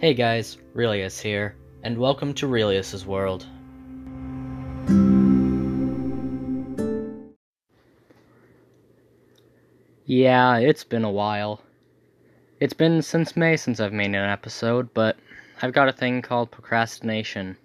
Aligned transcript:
Hey 0.00 0.14
guys, 0.14 0.56
Relius 0.72 1.20
here, 1.20 1.54
and 1.82 1.98
welcome 1.98 2.32
to 2.32 2.46
Relius's 2.46 3.04
World. 3.04 3.44
Yeah, 10.06 10.56
it's 10.56 10.84
been 10.84 11.04
a 11.04 11.10
while. 11.10 11.60
It's 12.60 12.72
been 12.72 13.02
since 13.02 13.36
May 13.36 13.58
since 13.58 13.78
I've 13.78 13.92
made 13.92 14.06
an 14.06 14.14
episode, 14.14 14.94
but 14.94 15.18
I've 15.60 15.74
got 15.74 15.90
a 15.90 15.92
thing 15.92 16.22
called 16.22 16.50
procrastination. 16.50 17.58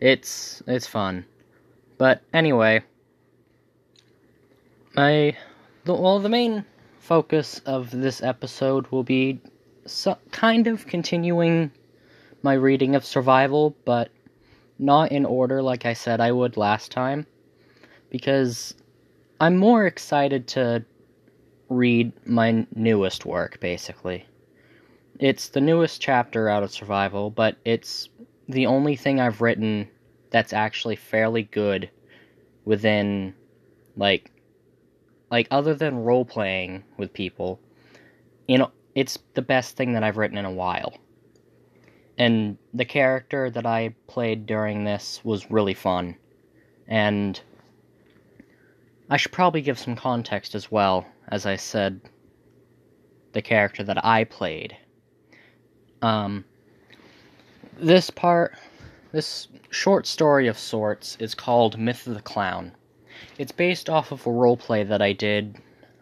It's 0.00 0.62
it's 0.66 0.86
fun. 0.86 1.26
But 1.98 2.22
anyway, 2.32 2.82
my 4.96 5.36
the, 5.84 5.92
well 5.92 6.20
the 6.20 6.30
main 6.30 6.64
focus 7.00 7.60
of 7.66 7.90
this 7.90 8.22
episode 8.22 8.86
will 8.86 9.04
be 9.04 9.42
so, 9.88 10.18
kind 10.30 10.66
of 10.66 10.86
continuing 10.86 11.70
my 12.42 12.54
reading 12.54 12.94
of 12.94 13.04
survival, 13.04 13.74
but 13.84 14.10
not 14.78 15.10
in 15.10 15.24
order 15.24 15.60
like 15.60 15.84
I 15.86 15.92
said 15.92 16.20
I 16.20 16.30
would 16.30 16.56
last 16.56 16.92
time 16.92 17.26
because 18.10 18.74
I'm 19.40 19.56
more 19.56 19.86
excited 19.86 20.46
to 20.48 20.84
read 21.68 22.12
my 22.26 22.66
newest 22.74 23.26
work 23.26 23.58
basically. 23.60 24.24
It's 25.18 25.48
the 25.48 25.60
newest 25.60 26.00
chapter 26.00 26.48
out 26.48 26.62
of 26.62 26.70
survival, 26.70 27.30
but 27.30 27.56
it's 27.64 28.08
the 28.48 28.66
only 28.66 28.94
thing 28.94 29.20
I've 29.20 29.40
written 29.40 29.88
that's 30.30 30.52
actually 30.52 30.96
fairly 30.96 31.42
good 31.42 31.90
within 32.64 33.34
like 33.96 34.30
like 35.30 35.48
other 35.50 35.74
than 35.74 36.04
role 36.04 36.24
playing 36.24 36.84
with 36.96 37.12
people 37.12 37.58
you 38.46 38.58
know 38.58 38.70
it's 38.98 39.16
the 39.34 39.42
best 39.42 39.76
thing 39.76 39.92
that 39.92 40.02
I've 40.02 40.16
written 40.16 40.38
in 40.38 40.44
a 40.44 40.50
while. 40.50 40.92
And 42.18 42.58
the 42.74 42.84
character 42.84 43.48
that 43.48 43.64
I 43.64 43.94
played 44.08 44.44
during 44.44 44.82
this 44.82 45.20
was 45.22 45.52
really 45.52 45.74
fun. 45.74 46.16
And 46.88 47.40
I 49.08 49.16
should 49.16 49.30
probably 49.30 49.62
give 49.62 49.78
some 49.78 49.94
context 49.94 50.56
as 50.56 50.72
well, 50.72 51.06
as 51.28 51.46
I 51.46 51.54
said 51.54 52.00
the 53.34 53.42
character 53.42 53.84
that 53.84 54.04
I 54.04 54.24
played. 54.24 54.76
Um, 56.02 56.44
this 57.78 58.10
part, 58.10 58.56
this 59.12 59.46
short 59.70 60.08
story 60.08 60.48
of 60.48 60.58
sorts, 60.58 61.16
is 61.20 61.36
called 61.36 61.78
Myth 61.78 62.04
of 62.08 62.14
the 62.14 62.22
Clown. 62.22 62.72
It's 63.38 63.52
based 63.52 63.88
off 63.88 64.10
of 64.10 64.26
a 64.26 64.30
roleplay 64.30 64.88
that 64.88 65.00
I 65.02 65.12
did 65.12 65.56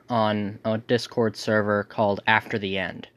on 0.09 0.59
a 0.65 0.79
Discord 0.79 1.37
server 1.37 1.85
called 1.85 2.21
After 2.27 2.59
the 2.59 2.79
End. 2.79 3.09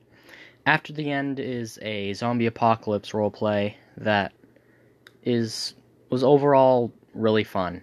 After 0.66 0.94
the 0.94 1.12
End 1.12 1.40
is 1.40 1.80
a 1.82 2.14
zombie 2.14 2.46
apocalypse 2.46 3.12
roleplay 3.12 3.76
that 3.98 4.34
is 5.24 5.76
was 6.10 6.24
overall 6.24 6.92
really 7.14 7.44
fun. 7.44 7.82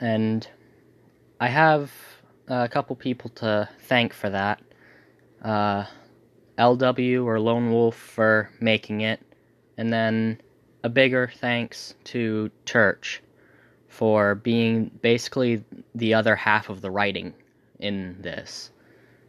And 0.00 0.46
I 1.40 1.48
have 1.48 1.92
a 2.48 2.68
couple 2.68 2.96
people 2.96 3.30
to 3.30 3.68
thank 3.82 4.12
for 4.12 4.30
that. 4.30 4.60
Uh, 5.42 5.84
LW 6.58 7.24
or 7.24 7.38
Lone 7.38 7.70
Wolf 7.72 7.94
for 7.94 8.50
making 8.60 9.02
it, 9.02 9.20
and 9.76 9.92
then 9.92 10.40
a 10.82 10.88
bigger 10.88 11.30
thanks 11.36 11.94
to 12.04 12.50
Turch 12.66 13.18
for 13.86 14.34
being 14.34 14.90
basically 15.02 15.64
the 15.94 16.14
other 16.14 16.34
half 16.34 16.68
of 16.68 16.80
the 16.80 16.90
writing 16.90 17.34
in 17.78 18.16
this. 18.20 18.70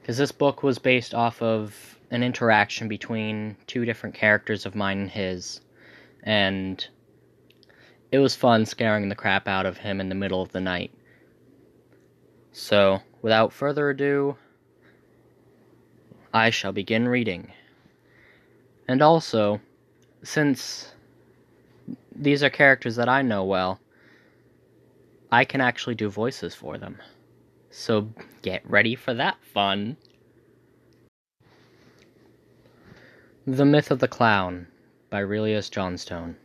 Because 0.01 0.17
this 0.17 0.31
book 0.31 0.63
was 0.63 0.79
based 0.79 1.13
off 1.13 1.41
of 1.41 1.99
an 2.11 2.23
interaction 2.23 2.87
between 2.87 3.55
two 3.67 3.85
different 3.85 4.15
characters 4.15 4.65
of 4.65 4.75
mine 4.75 4.99
and 4.99 5.09
his. 5.09 5.61
And 6.23 6.85
it 8.11 8.19
was 8.19 8.35
fun 8.35 8.65
scaring 8.65 9.09
the 9.09 9.15
crap 9.15 9.47
out 9.47 9.65
of 9.65 9.77
him 9.77 10.01
in 10.01 10.09
the 10.09 10.15
middle 10.15 10.41
of 10.41 10.51
the 10.51 10.61
night. 10.61 10.91
So, 12.51 13.01
without 13.21 13.53
further 13.53 13.89
ado, 13.91 14.35
I 16.33 16.49
shall 16.49 16.71
begin 16.71 17.07
reading. 17.07 17.51
And 18.87 19.01
also, 19.01 19.61
since 20.23 20.93
these 22.15 22.43
are 22.43 22.49
characters 22.49 22.95
that 22.95 23.07
I 23.07 23.21
know 23.21 23.43
well, 23.43 23.79
I 25.31 25.45
can 25.45 25.61
actually 25.61 25.95
do 25.95 26.09
voices 26.09 26.55
for 26.55 26.77
them. 26.77 26.97
So 27.79 28.09
get 28.41 28.69
ready 28.69 28.93
for 28.93 29.13
that 29.13 29.37
fun. 29.41 29.95
The 33.47 33.63
Myth 33.63 33.89
of 33.89 33.99
the 33.99 34.07
Clown 34.09 34.67
by 35.09 35.19
Relius 35.19 35.69
Johnstone. 35.69 36.35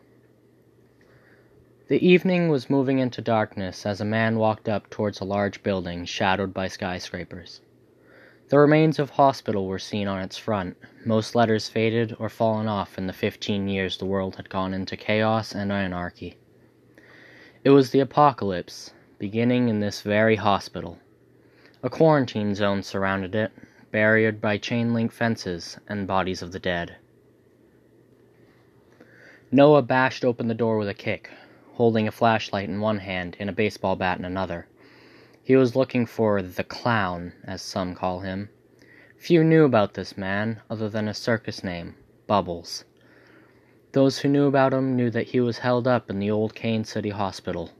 The 1.88 2.06
evening 2.06 2.50
was 2.50 2.70
moving 2.70 3.00
into 3.00 3.20
darkness 3.20 3.84
as 3.84 4.00
a 4.00 4.04
man 4.04 4.38
walked 4.38 4.68
up 4.68 4.88
towards 4.90 5.18
a 5.18 5.24
large 5.24 5.60
building 5.64 6.04
shadowed 6.04 6.54
by 6.54 6.68
skyscrapers. 6.68 7.60
The 8.48 8.60
remains 8.60 9.00
of 9.00 9.10
hospital 9.10 9.66
were 9.66 9.80
seen 9.80 10.06
on 10.06 10.22
its 10.22 10.38
front, 10.38 10.76
most 11.04 11.34
letters 11.34 11.68
faded 11.68 12.14
or 12.20 12.28
fallen 12.28 12.68
off 12.68 12.96
in 12.96 13.08
the 13.08 13.12
fifteen 13.12 13.66
years 13.66 13.98
the 13.98 14.06
world 14.06 14.36
had 14.36 14.48
gone 14.48 14.72
into 14.72 14.96
chaos 14.96 15.52
and 15.52 15.72
anarchy. 15.72 16.36
It 17.64 17.70
was 17.70 17.90
the 17.90 18.00
apocalypse, 18.00 18.92
beginning 19.18 19.68
in 19.68 19.80
this 19.80 20.00
very 20.00 20.36
hospital. 20.36 21.00
A 21.84 21.90
quarantine 21.90 22.54
zone 22.54 22.82
surrounded 22.82 23.34
it, 23.34 23.52
barriered 23.92 24.40
by 24.40 24.56
chain 24.56 24.94
link 24.94 25.12
fences 25.12 25.78
and 25.86 26.06
bodies 26.06 26.40
of 26.40 26.50
the 26.50 26.58
dead. 26.58 26.96
Noah 29.52 29.82
bashed 29.82 30.24
open 30.24 30.48
the 30.48 30.54
door 30.54 30.78
with 30.78 30.88
a 30.88 30.94
kick, 30.94 31.30
holding 31.74 32.08
a 32.08 32.10
flashlight 32.10 32.70
in 32.70 32.80
one 32.80 33.00
hand 33.00 33.36
and 33.38 33.50
a 33.50 33.52
baseball 33.52 33.96
bat 33.96 34.18
in 34.18 34.24
another. 34.24 34.66
He 35.42 35.56
was 35.56 35.76
looking 35.76 36.06
for 36.06 36.40
the 36.40 36.64
clown, 36.64 37.34
as 37.44 37.60
some 37.60 37.94
call 37.94 38.20
him. 38.20 38.48
Few 39.18 39.44
knew 39.44 39.66
about 39.66 39.92
this 39.92 40.16
man, 40.16 40.62
other 40.70 40.88
than 40.88 41.06
his 41.06 41.18
circus 41.18 41.62
name, 41.62 41.96
Bubbles. 42.26 42.86
Those 43.92 44.20
who 44.20 44.30
knew 44.30 44.46
about 44.46 44.72
him 44.72 44.96
knew 44.96 45.10
that 45.10 45.26
he 45.26 45.40
was 45.40 45.58
held 45.58 45.86
up 45.86 46.08
in 46.08 46.18
the 46.18 46.30
old 46.30 46.54
Kane 46.54 46.84
City 46.84 47.10
Hospital. 47.10 47.72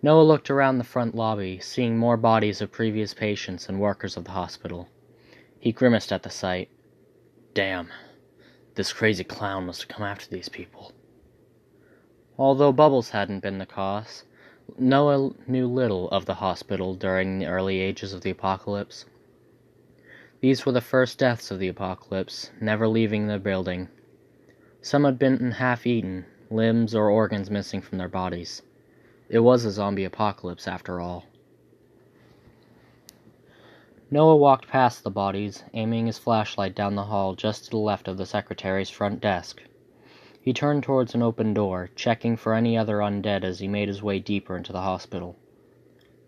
Noah 0.00 0.22
looked 0.22 0.48
around 0.48 0.78
the 0.78 0.84
front 0.84 1.16
lobby, 1.16 1.58
seeing 1.58 1.98
more 1.98 2.16
bodies 2.16 2.60
of 2.60 2.70
previous 2.70 3.14
patients 3.14 3.68
and 3.68 3.80
workers 3.80 4.16
of 4.16 4.24
the 4.24 4.30
hospital. 4.30 4.88
He 5.58 5.72
grimaced 5.72 6.12
at 6.12 6.22
the 6.22 6.30
sight. 6.30 6.70
Damn, 7.52 7.88
this 8.76 8.92
crazy 8.92 9.24
clown 9.24 9.66
must 9.66 9.82
have 9.82 9.88
come 9.88 10.06
after 10.06 10.28
these 10.28 10.48
people. 10.48 10.92
Although 12.38 12.72
Bubbles 12.72 13.10
hadn't 13.10 13.40
been 13.40 13.58
the 13.58 13.66
cause, 13.66 14.22
Noah 14.78 15.32
knew 15.48 15.66
little 15.66 16.08
of 16.10 16.26
the 16.26 16.34
hospital 16.34 16.94
during 16.94 17.40
the 17.40 17.46
early 17.46 17.80
ages 17.80 18.12
of 18.12 18.20
the 18.20 18.30
apocalypse. 18.30 19.04
These 20.40 20.64
were 20.64 20.70
the 20.70 20.80
first 20.80 21.18
deaths 21.18 21.50
of 21.50 21.58
the 21.58 21.66
apocalypse, 21.66 22.52
never 22.60 22.86
leaving 22.86 23.26
the 23.26 23.40
building. 23.40 23.88
Some 24.80 25.02
had 25.02 25.18
been 25.18 25.50
half 25.50 25.84
eaten, 25.84 26.26
limbs 26.50 26.94
or 26.94 27.10
organs 27.10 27.50
missing 27.50 27.80
from 27.80 27.98
their 27.98 28.08
bodies. 28.08 28.62
It 29.28 29.40
was 29.40 29.64
a 29.64 29.70
zombie 29.70 30.04
apocalypse, 30.04 30.66
after 30.66 31.00
all. 31.00 31.24
Noah 34.10 34.36
walked 34.36 34.68
past 34.68 35.04
the 35.04 35.10
bodies, 35.10 35.64
aiming 35.74 36.06
his 36.06 36.18
flashlight 36.18 36.74
down 36.74 36.94
the 36.94 37.04
hall 37.04 37.34
just 37.34 37.64
to 37.64 37.70
the 37.70 37.76
left 37.76 38.08
of 38.08 38.16
the 38.16 38.24
secretary's 38.24 38.88
front 38.88 39.20
desk. 39.20 39.62
He 40.40 40.54
turned 40.54 40.82
towards 40.82 41.14
an 41.14 41.22
open 41.22 41.52
door, 41.52 41.90
checking 41.94 42.36
for 42.36 42.54
any 42.54 42.78
other 42.78 42.98
undead 42.98 43.44
as 43.44 43.58
he 43.58 43.68
made 43.68 43.88
his 43.88 44.02
way 44.02 44.18
deeper 44.18 44.56
into 44.56 44.72
the 44.72 44.80
hospital. 44.80 45.36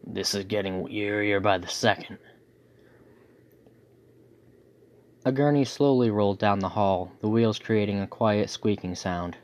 This 0.07 0.35
is 0.35 0.45
getting 0.45 0.83
weirier 0.83 1.43
by 1.43 1.57
the 1.57 1.69
second. 1.69 2.19
A 5.25 5.33
gurney 5.33 5.65
slowly 5.65 6.11
rolled 6.11 6.39
down 6.39 6.59
the 6.59 6.71
hall, 6.71 7.13
the 7.21 7.29
wheels 7.29 7.59
creating 7.59 8.01
a 8.01 8.07
quiet 8.07 8.51
squeaking 8.51 8.95
sound. 8.95 9.39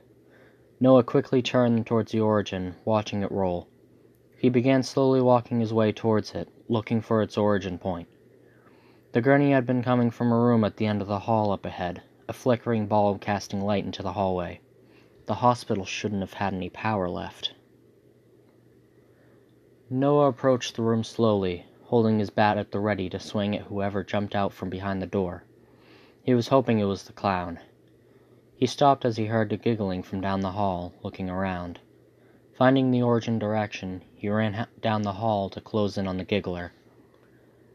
Noah 0.79 1.05
quickly 1.05 1.41
turned 1.41 1.87
towards 1.87 2.13
the 2.13 2.21
origin, 2.21 2.75
watching 2.85 3.23
it 3.23 3.33
roll. 3.33 3.67
He 4.37 4.51
began 4.51 4.83
slowly 4.83 5.23
walking 5.23 5.61
his 5.61 5.73
way 5.73 5.91
towards 5.91 6.35
it, 6.35 6.51
looking 6.69 7.01
for 7.01 7.23
its 7.23 7.39
origin 7.39 7.79
point. 7.79 8.09
The 9.13 9.23
gurney 9.23 9.53
had 9.53 9.65
been 9.65 9.83
coming 9.83 10.11
from 10.11 10.31
a 10.31 10.39
room 10.39 10.65
at 10.65 10.77
the 10.77 10.85
end 10.85 11.01
of 11.01 11.09
the 11.09 11.21
hall 11.21 11.51
up 11.51 11.65
ahead, 11.65 12.03
a 12.29 12.35
flickering 12.35 12.87
bulb 12.89 13.23
casting 13.23 13.63
light 13.63 13.87
into 13.87 14.03
the 14.03 14.13
hallway. 14.13 14.61
The 15.25 15.37
hospital 15.37 15.87
shouldn't 15.87 16.21
have 16.21 16.35
had 16.35 16.53
any 16.53 16.69
power 16.69 17.09
left. 17.09 17.55
Noah 19.89 20.29
approached 20.29 20.77
the 20.77 20.83
room 20.83 21.05
slowly, 21.05 21.65
holding 21.85 22.19
his 22.19 22.29
bat 22.29 22.59
at 22.59 22.73
the 22.73 22.81
ready 22.81 23.09
to 23.09 23.19
swing 23.19 23.57
at 23.57 23.63
whoever 23.63 24.05
jumped 24.05 24.35
out 24.35 24.53
from 24.53 24.69
behind 24.69 25.01
the 25.01 25.07
door. 25.07 25.45
He 26.23 26.35
was 26.35 26.49
hoping 26.49 26.81
it 26.81 26.85
was 26.85 27.05
the 27.05 27.15
clown. 27.15 27.61
He 28.59 28.65
stopped 28.65 29.05
as 29.05 29.19
he 29.19 29.27
heard 29.27 29.51
the 29.51 29.59
giggling 29.59 30.03
from 30.03 30.23
down 30.23 30.41
the 30.41 30.53
hall, 30.53 30.95
looking 31.03 31.29
around. 31.29 31.79
Finding 32.55 32.91
the 32.91 33.03
origin 33.03 33.39
direction, 33.39 34.01
he 34.15 34.31
ran 34.31 34.67
down 34.81 35.03
the 35.03 35.13
hall 35.13 35.51
to 35.51 35.61
close 35.61 35.99
in 35.99 36.07
on 36.09 36.17
the 36.17 36.25
giggler. 36.25 36.73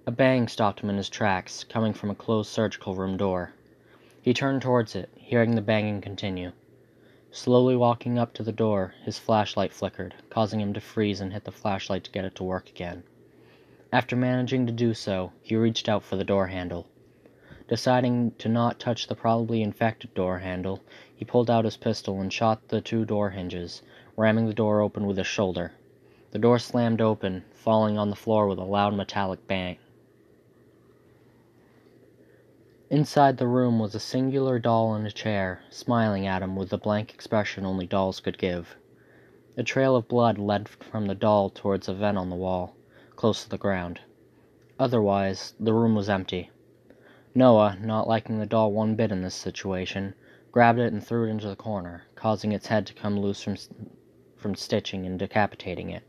A 0.08 0.12
bang 0.12 0.48
stopped 0.48 0.80
him 0.80 0.90
in 0.90 0.98
his 0.98 1.08
tracks, 1.08 1.64
coming 1.64 1.94
from 1.94 2.10
a 2.10 2.16
closed 2.16 2.50
surgical 2.50 2.96
room 2.96 3.16
door. 3.16 3.54
He 4.24 4.34
turned 4.34 4.64
towards 4.64 4.96
it, 4.96 5.12
hearing 5.16 5.54
the 5.54 5.62
banging 5.62 6.02
continue. 6.02 6.52
Slowly 7.30 7.76
walking 7.76 8.18
up 8.18 8.34
to 8.34 8.44
the 8.44 8.52
door, 8.52 8.96
his 9.04 9.20
flashlight 9.20 9.72
flickered, 9.72 10.16
causing 10.32 10.60
him 10.60 10.74
to 10.74 10.82
freeze 10.82 11.22
and 11.22 11.32
hit 11.32 11.44
the 11.44 11.52
flashlight 11.52 12.04
to 12.06 12.12
get 12.12 12.26
it 12.26 12.34
to 12.38 12.44
work 12.44 12.70
again. 12.70 13.04
After 13.94 14.16
managing 14.16 14.66
to 14.66 14.74
do 14.74 14.96
so, 14.96 15.32
he 15.44 15.56
reached 15.56 15.88
out 15.88 16.02
for 16.02 16.16
the 16.16 16.24
door 16.24 16.48
handle. 16.48 16.88
Deciding 17.72 18.32
to 18.32 18.50
not 18.50 18.82
touch 18.82 19.08
the 19.08 19.16
probably 19.16 19.62
infected 19.64 20.14
door 20.14 20.40
handle, 20.40 20.82
he 21.16 21.24
pulled 21.24 21.50
out 21.50 21.64
his 21.64 21.78
pistol 21.78 22.20
and 22.20 22.34
shot 22.34 22.68
the 22.68 22.82
two 22.82 23.06
door 23.06 23.30
hinges, 23.30 23.82
ramming 24.18 24.46
the 24.46 24.54
door 24.54 24.82
open 24.82 25.08
with 25.08 25.16
his 25.16 25.26
shoulder. 25.26 25.72
The 26.32 26.40
door 26.40 26.60
slammed 26.60 27.00
open, 27.00 27.46
falling 27.54 27.98
on 27.98 28.10
the 28.10 28.18
floor 28.18 28.46
with 28.46 28.60
a 28.60 28.66
loud 28.66 28.94
metallic 28.94 29.48
bang. 29.48 29.78
Inside 32.90 33.38
the 33.38 33.48
room 33.48 33.80
was 33.80 33.96
a 33.96 34.02
singular 34.02 34.60
doll 34.60 34.94
in 34.94 35.06
a 35.06 35.10
chair, 35.10 35.62
smiling 35.70 36.28
at 36.28 36.44
him 36.44 36.58
with 36.58 36.72
the 36.72 36.78
blank 36.78 37.14
expression 37.14 37.66
only 37.66 37.88
dolls 37.88 38.20
could 38.20 38.38
give. 38.38 38.76
A 39.56 39.64
trail 39.64 39.96
of 39.96 40.10
blood 40.10 40.38
led 40.38 40.68
from 40.68 41.08
the 41.08 41.16
doll 41.16 41.50
towards 41.50 41.88
a 41.88 41.94
vent 41.94 42.18
on 42.18 42.30
the 42.30 42.36
wall, 42.36 42.76
close 43.16 43.46
to 43.46 43.50
the 43.50 43.58
ground. 43.58 44.02
Otherwise, 44.78 45.54
the 45.58 45.74
room 45.74 45.96
was 45.96 46.10
empty. 46.10 46.50
Noah, 47.34 47.78
not 47.80 48.08
liking 48.08 48.40
the 48.40 48.46
doll 48.46 48.74
one 48.74 48.96
bit 48.96 49.12
in 49.12 49.22
this 49.22 49.36
situation, 49.36 50.14
grabbed 50.52 50.80
it 50.80 50.92
and 50.92 51.06
threw 51.06 51.28
it 51.28 51.32
into 51.32 51.48
the 51.48 51.56
corner, 51.56 52.04
causing 52.16 52.52
its 52.52 52.68
head 52.68 52.86
to 52.88 52.94
come 52.94 53.20
loose 53.20 53.42
from, 53.42 53.56
from 54.36 54.54
stitching 54.54 55.06
and 55.06 55.18
decapitating 55.18 55.90
it. 55.90 56.04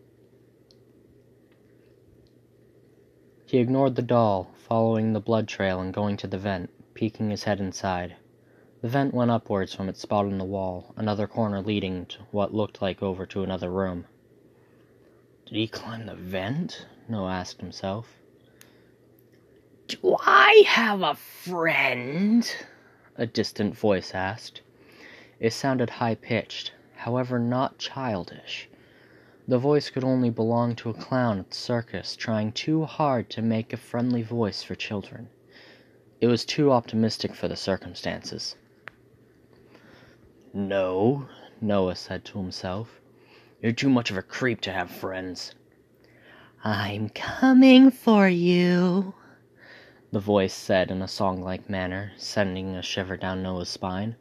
He 3.46 3.58
ignored 3.58 3.94
the 3.94 4.02
doll, 4.02 4.50
following 4.56 5.12
the 5.12 5.20
blood 5.20 5.46
trail 5.46 5.80
and 5.80 5.94
going 5.94 6.16
to 6.16 6.26
the 6.26 6.38
vent, 6.38 6.70
peeking 6.94 7.30
his 7.30 7.44
head 7.44 7.60
inside. 7.60 8.16
The 8.80 8.88
vent 8.88 9.14
went 9.14 9.30
upwards 9.30 9.74
from 9.74 9.88
its 9.88 10.00
spot 10.00 10.26
in 10.26 10.38
the 10.38 10.44
wall, 10.44 10.92
another 10.96 11.28
corner 11.28 11.60
leading 11.60 12.06
to 12.06 12.18
what 12.32 12.54
looked 12.54 12.82
like 12.82 13.00
over 13.00 13.26
to 13.26 13.44
another 13.44 13.70
room. 13.70 14.06
Did 15.46 15.54
he 15.54 15.68
climb 15.68 16.06
the 16.06 16.16
vent? 16.16 16.86
Noah 17.08 17.30
asked 17.30 17.60
himself. 17.60 18.21
Do 19.88 20.16
I 20.20 20.64
have 20.66 21.02
a 21.02 21.14
friend? 21.14 22.56
A 23.16 23.26
distant 23.26 23.76
voice 23.76 24.14
asked. 24.14 24.62
It 25.40 25.52
sounded 25.52 25.90
high 25.90 26.14
pitched, 26.14 26.72
however, 26.94 27.38
not 27.38 27.78
childish. 27.78 28.68
The 29.48 29.58
voice 29.58 29.90
could 29.90 30.04
only 30.04 30.30
belong 30.30 30.76
to 30.76 30.90
a 30.90 30.94
clown 30.94 31.40
at 31.40 31.50
the 31.50 31.56
circus 31.56 32.14
trying 32.14 32.52
too 32.52 32.84
hard 32.84 33.28
to 33.30 33.42
make 33.42 33.72
a 33.72 33.76
friendly 33.76 34.22
voice 34.22 34.62
for 34.62 34.74
children. 34.74 35.28
It 36.20 36.28
was 36.28 36.44
too 36.44 36.70
optimistic 36.70 37.34
for 37.34 37.48
the 37.48 37.56
circumstances. 37.56 38.54
No, 40.54 41.26
Noah 41.60 41.96
said 41.96 42.24
to 42.26 42.38
himself. 42.38 43.00
You're 43.60 43.72
too 43.72 43.90
much 43.90 44.10
of 44.10 44.16
a 44.16 44.22
creep 44.22 44.60
to 44.62 44.72
have 44.72 44.90
friends. 44.90 45.54
I'm 46.62 47.08
coming 47.08 47.90
for 47.90 48.28
you, 48.28 49.14
the 50.12 50.20
voice 50.20 50.52
said 50.52 50.90
in 50.90 51.00
a 51.00 51.08
song 51.08 51.42
like 51.42 51.70
manner, 51.70 52.12
sending 52.18 52.76
a 52.76 52.82
shiver 52.82 53.16
down 53.16 53.42
Noah's 53.42 53.70
spine. 53.70 54.14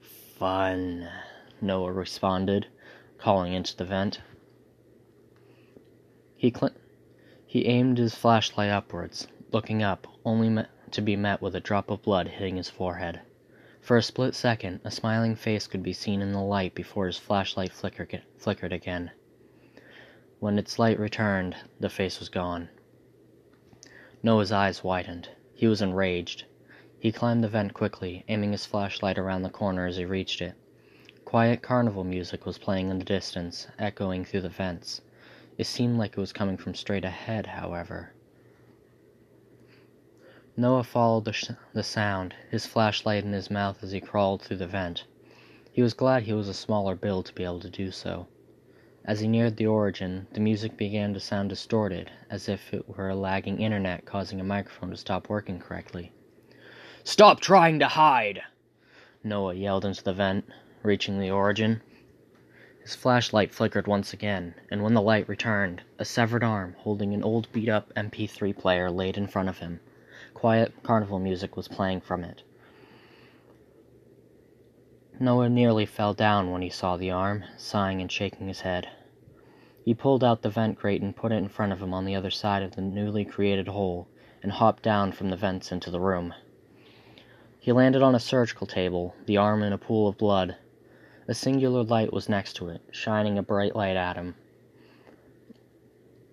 Fun, 0.00 1.08
Noah 1.60 1.90
responded, 1.90 2.68
calling 3.18 3.54
into 3.54 3.76
the 3.76 3.84
vent. 3.84 4.20
He, 6.36 6.52
cl- 6.56 6.76
he 7.44 7.66
aimed 7.66 7.98
his 7.98 8.14
flashlight 8.14 8.70
upwards, 8.70 9.26
looking 9.50 9.82
up, 9.82 10.06
only 10.24 10.64
to 10.92 11.02
be 11.02 11.16
met 11.16 11.42
with 11.42 11.56
a 11.56 11.60
drop 11.60 11.90
of 11.90 12.02
blood 12.02 12.28
hitting 12.28 12.56
his 12.56 12.70
forehead. 12.70 13.20
For 13.80 13.96
a 13.96 14.02
split 14.02 14.36
second, 14.36 14.80
a 14.84 14.92
smiling 14.92 15.34
face 15.34 15.66
could 15.66 15.82
be 15.82 15.92
seen 15.92 16.22
in 16.22 16.30
the 16.30 16.40
light 16.40 16.76
before 16.76 17.06
his 17.06 17.18
flashlight 17.18 17.72
flicker- 17.72 18.22
flickered 18.36 18.72
again. 18.72 19.10
When 20.38 20.56
its 20.56 20.78
light 20.78 21.00
returned, 21.00 21.56
the 21.80 21.90
face 21.90 22.20
was 22.20 22.28
gone. 22.28 22.68
Noah's 24.20 24.50
eyes 24.50 24.82
widened. 24.82 25.28
He 25.54 25.68
was 25.68 25.80
enraged. 25.80 26.44
He 26.98 27.12
climbed 27.12 27.44
the 27.44 27.48
vent 27.48 27.72
quickly, 27.72 28.24
aiming 28.26 28.50
his 28.50 28.66
flashlight 28.66 29.16
around 29.16 29.42
the 29.42 29.48
corner 29.48 29.86
as 29.86 29.96
he 29.96 30.04
reached 30.04 30.40
it. 30.42 30.54
Quiet 31.24 31.62
carnival 31.62 32.02
music 32.02 32.44
was 32.44 32.58
playing 32.58 32.88
in 32.90 32.98
the 32.98 33.04
distance, 33.04 33.68
echoing 33.78 34.24
through 34.24 34.40
the 34.40 34.48
vents. 34.48 35.02
It 35.56 35.68
seemed 35.68 35.98
like 35.98 36.12
it 36.12 36.20
was 36.20 36.32
coming 36.32 36.56
from 36.56 36.74
straight 36.74 37.04
ahead, 37.04 37.46
however. 37.46 38.12
Noah 40.56 40.82
followed 40.82 41.24
the, 41.24 41.32
sh- 41.32 41.50
the 41.72 41.84
sound, 41.84 42.34
his 42.50 42.66
flashlight 42.66 43.22
in 43.22 43.32
his 43.32 43.52
mouth 43.52 43.84
as 43.84 43.92
he 43.92 44.00
crawled 44.00 44.42
through 44.42 44.56
the 44.56 44.66
vent. 44.66 45.04
He 45.70 45.80
was 45.80 45.94
glad 45.94 46.24
he 46.24 46.32
was 46.32 46.48
a 46.48 46.54
smaller 46.54 46.96
build 46.96 47.26
to 47.26 47.34
be 47.34 47.44
able 47.44 47.60
to 47.60 47.70
do 47.70 47.92
so. 47.92 48.26
As 49.08 49.20
he 49.20 49.26
neared 49.26 49.56
the 49.56 49.66
origin, 49.66 50.26
the 50.34 50.40
music 50.40 50.76
began 50.76 51.14
to 51.14 51.18
sound 51.18 51.48
distorted, 51.48 52.10
as 52.28 52.46
if 52.46 52.74
it 52.74 52.86
were 52.86 53.08
a 53.08 53.16
lagging 53.16 53.58
internet 53.58 54.04
causing 54.04 54.38
a 54.38 54.44
microphone 54.44 54.90
to 54.90 54.98
stop 54.98 55.30
working 55.30 55.58
correctly. 55.58 56.12
Stop 57.04 57.40
trying 57.40 57.78
to 57.78 57.88
hide! 57.88 58.42
Noah 59.24 59.54
yelled 59.54 59.86
into 59.86 60.04
the 60.04 60.12
vent, 60.12 60.44
reaching 60.82 61.18
the 61.18 61.30
origin. 61.30 61.80
His 62.82 62.94
flashlight 62.94 63.50
flickered 63.50 63.86
once 63.86 64.12
again, 64.12 64.54
and 64.70 64.82
when 64.82 64.92
the 64.92 65.00
light 65.00 65.26
returned, 65.26 65.80
a 65.98 66.04
severed 66.04 66.44
arm 66.44 66.76
holding 66.80 67.14
an 67.14 67.24
old 67.24 67.50
beat 67.50 67.70
up 67.70 67.90
MP3 67.94 68.54
player 68.58 68.90
laid 68.90 69.16
in 69.16 69.26
front 69.26 69.48
of 69.48 69.60
him. 69.60 69.80
Quiet 70.34 70.82
carnival 70.82 71.18
music 71.18 71.56
was 71.56 71.66
playing 71.66 72.02
from 72.02 72.24
it. 72.24 72.42
Noah 75.18 75.48
nearly 75.48 75.86
fell 75.86 76.12
down 76.12 76.50
when 76.50 76.60
he 76.60 76.68
saw 76.68 76.98
the 76.98 77.10
arm, 77.10 77.44
sighing 77.56 78.02
and 78.02 78.12
shaking 78.12 78.48
his 78.48 78.60
head. 78.60 78.86
He 79.88 79.94
pulled 79.94 80.22
out 80.22 80.42
the 80.42 80.50
vent 80.50 80.76
grate 80.76 81.00
and 81.00 81.16
put 81.16 81.32
it 81.32 81.36
in 81.36 81.48
front 81.48 81.72
of 81.72 81.80
him 81.80 81.94
on 81.94 82.04
the 82.04 82.14
other 82.14 82.30
side 82.30 82.62
of 82.62 82.76
the 82.76 82.82
newly 82.82 83.24
created 83.24 83.68
hole, 83.68 84.06
and 84.42 84.52
hopped 84.52 84.82
down 84.82 85.12
from 85.12 85.30
the 85.30 85.36
vents 85.36 85.72
into 85.72 85.90
the 85.90 85.98
room. 85.98 86.34
He 87.58 87.72
landed 87.72 88.02
on 88.02 88.14
a 88.14 88.20
surgical 88.20 88.66
table, 88.66 89.14
the 89.24 89.38
arm 89.38 89.62
in 89.62 89.72
a 89.72 89.78
pool 89.78 90.06
of 90.06 90.18
blood. 90.18 90.56
A 91.26 91.32
singular 91.32 91.82
light 91.82 92.12
was 92.12 92.28
next 92.28 92.52
to 92.56 92.68
it, 92.68 92.82
shining 92.90 93.38
a 93.38 93.42
bright 93.42 93.74
light 93.74 93.96
at 93.96 94.16
him. 94.16 94.34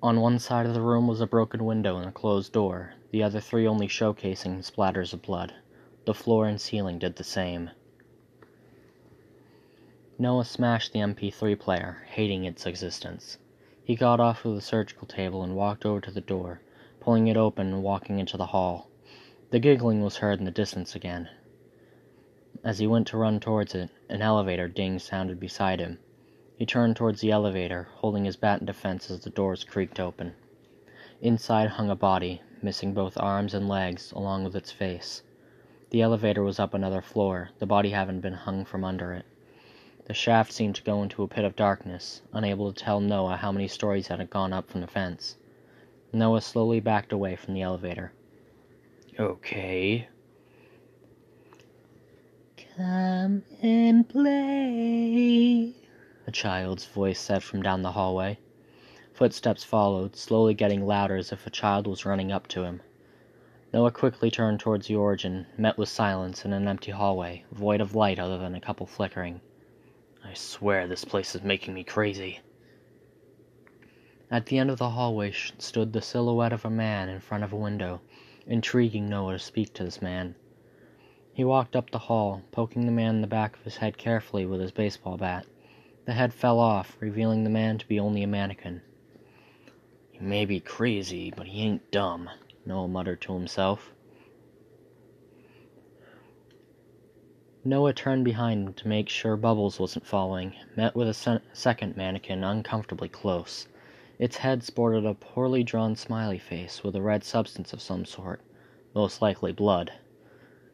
On 0.04 0.20
one 0.20 0.38
side 0.38 0.66
of 0.66 0.74
the 0.74 0.82
room 0.82 1.08
was 1.08 1.22
a 1.22 1.26
broken 1.26 1.64
window 1.64 1.96
and 1.96 2.10
a 2.10 2.12
closed 2.12 2.52
door, 2.52 2.96
the 3.12 3.24
other 3.24 3.40
three 3.40 3.66
only 3.66 3.88
showcasing 3.88 4.70
splatters 4.70 5.14
of 5.14 5.22
blood. 5.22 5.54
The 6.04 6.14
floor 6.14 6.46
and 6.46 6.60
ceiling 6.60 7.00
did 7.00 7.16
the 7.16 7.24
same. 7.24 7.70
Noah 10.20 10.44
smashed 10.44 10.92
the 10.92 11.00
MP3 11.00 11.58
player, 11.58 12.06
hating 12.10 12.44
its 12.44 12.66
existence. 12.66 13.38
He 13.86 13.96
got 13.96 14.20
off 14.20 14.44
of 14.46 14.56
the 14.56 14.62
surgical 14.62 15.06
table 15.06 15.44
and 15.44 15.56
walked 15.56 15.86
over 15.86 16.02
to 16.02 16.10
the 16.10 16.20
door, 16.20 16.60
pulling 17.00 17.28
it 17.28 17.38
open 17.38 17.68
and 17.68 17.84
walking 17.84 18.18
into 18.18 18.36
the 18.36 18.48
hall. 18.48 18.90
The 19.52 19.60
giggling 19.60 20.02
was 20.02 20.18
heard 20.18 20.40
in 20.40 20.46
the 20.46 20.50
distance 20.50 20.96
again. 20.96 21.30
As 22.64 22.80
he 22.80 22.88
went 22.88 23.06
to 23.10 23.18
run 23.18 23.40
towards 23.40 23.76
it, 23.76 23.92
an 24.10 24.24
elevator 24.24 24.68
ding 24.68 24.98
sounded 24.98 25.40
beside 25.40 25.80
him. 25.80 26.00
He 26.58 26.66
turned 26.66 26.96
towards 26.96 27.22
the 27.22 27.30
elevator, 27.30 27.88
holding 27.98 28.26
his 28.26 28.38
bat 28.38 28.60
in 28.60 28.66
defense 28.66 29.12
as 29.12 29.20
the 29.20 29.30
doors 29.30 29.64
creaked 29.64 30.00
open. 30.00 30.34
Inside 31.22 31.70
hung 31.70 31.92
a 31.92 31.96
body, 31.96 32.42
missing 32.64 32.96
both 32.96 33.20
arms 33.20 33.54
and 33.54 33.70
legs, 33.70 34.12
along 34.14 34.46
with 34.46 34.56
its 34.56 34.72
face. 34.72 35.22
The 35.92 36.02
elevator 36.02 36.42
was 36.42 36.60
up 36.60 36.74
another 36.74 37.04
floor, 37.04 37.52
the 37.60 37.68
body 37.68 37.92
having 37.92 38.20
been 38.20 38.34
hung 38.34 38.66
from 38.66 38.84
under 38.84 39.14
it. 39.14 39.26
The 40.06 40.14
shaft 40.14 40.52
seemed 40.52 40.76
to 40.76 40.84
go 40.84 41.02
into 41.02 41.24
a 41.24 41.28
pit 41.28 41.44
of 41.46 41.56
darkness, 41.56 42.22
unable 42.32 42.72
to 42.72 42.80
tell 42.80 43.00
Noah 43.00 43.38
how 43.38 43.52
many 43.52 43.68
stories 43.68 44.08
had 44.08 44.30
gone 44.30 44.54
up 44.54 44.70
from 44.70 44.82
the 44.82 44.88
fence. 44.88 45.36
Noah 46.14 46.42
slowly 46.42 46.80
backed 46.80 47.12
away 47.12 47.36
from 47.36 47.56
the 47.56 47.64
elevator. 47.64 48.14
Okay. 49.20 50.08
Come 52.78 53.44
and 53.64 54.08
play, 54.08 55.74
a 56.28 56.32
child's 56.32 56.86
voice 56.86 57.20
said 57.20 57.42
from 57.42 57.64
down 57.64 57.82
the 57.82 57.94
hallway. 57.94 58.38
Footsteps 59.14 59.64
followed, 59.64 60.16
slowly 60.16 60.54
getting 60.54 60.86
louder 60.86 61.16
as 61.16 61.32
if 61.32 61.48
a 61.48 61.50
child 61.50 61.88
was 61.88 62.06
running 62.06 62.32
up 62.32 62.48
to 62.50 62.64
him. 62.64 62.82
Noah 63.74 63.92
quickly 63.92 64.30
turned 64.30 64.60
towards 64.60 64.86
the 64.86 64.96
origin, 64.96 65.48
met 65.58 65.80
with 65.80 65.90
silence 65.90 66.46
in 66.46 66.54
an 66.54 66.68
empty 66.68 66.92
hallway, 66.92 67.44
void 67.52 67.82
of 67.82 67.96
light 67.96 68.20
other 68.20 68.38
than 68.38 68.54
a 68.54 68.62
couple 68.62 68.86
flickering. 68.86 69.42
I 70.28 70.34
swear 70.34 70.88
this 70.88 71.06
place 71.06 71.36
is 71.36 71.44
making 71.44 71.76
me 71.76 71.84
crazy. 71.84 72.40
At 74.32 74.48
the 74.48 74.58
end 74.58 74.72
of 74.72 74.80
the 74.80 74.90
hallway 74.90 75.32
stood 75.32 75.94
the 75.94 76.02
silhouette 76.02 76.52
of 76.52 76.66
a 76.66 76.70
man 76.70 77.10
in 77.10 77.20
front 77.20 77.44
of 77.44 77.54
a 77.54 77.58
window, 77.58 78.02
intriguing 78.48 79.08
Noah 79.08 79.34
to 79.34 79.40
speak 79.40 79.74
to 79.76 79.84
this 79.84 80.02
man. 80.02 80.36
He 81.32 81.44
walked 81.44 81.76
up 81.76 81.92
the 81.92 82.00
hall, 82.00 82.42
poking 82.52 82.86
the 82.86 82.92
man 82.92 83.16
in 83.16 83.22
the 83.22 83.28
back 83.28 83.56
of 83.56 83.64
his 83.64 83.78
head 83.78 83.98
carefully 83.98 84.46
with 84.46 84.62
his 84.62 84.72
baseball 84.72 85.16
bat. 85.16 85.46
The 86.06 86.14
head 86.14 86.34
fell 86.34 86.60
off, 86.60 86.98
revealing 87.00 87.44
the 87.44 87.50
man 87.50 87.78
to 87.78 87.88
be 87.88 88.00
only 88.00 88.24
a 88.24 88.28
mannequin. 88.28 88.82
He 90.12 90.20
may 90.20 90.46
be 90.46 90.60
crazy, 90.60 91.32
but 91.36 91.48
he 91.48 91.62
ain't 91.62 91.92
dumb, 91.92 92.30
Noah 92.66 92.88
muttered 92.88 93.22
to 93.22 93.34
himself. 93.34 93.94
Noah 97.68 97.94
turned 97.94 98.24
behind 98.24 98.68
him 98.68 98.74
to 98.76 98.88
make 98.88 99.10
sure 99.10 99.36
Bubbles 99.36 99.80
wasn't 99.80 100.06
following, 100.06 100.54
met 100.76 100.96
with 100.96 101.08
a 101.10 101.16
se- 101.16 101.40
second 101.52 101.98
mannequin 101.98 102.44
uncomfortably 102.44 103.10
close. 103.10 103.68
Its 104.20 104.38
head 104.38 104.62
sported 104.62 105.04
a 105.04 105.16
poorly 105.16 105.64
drawn 105.64 105.96
smiley 105.96 106.38
face 106.38 106.84
with 106.84 106.96
a 106.96 107.02
red 107.02 107.24
substance 107.24 107.74
of 107.74 107.82
some 107.82 108.06
sort, 108.06 108.40
most 108.94 109.20
likely 109.20 109.52
blood. 109.52 109.92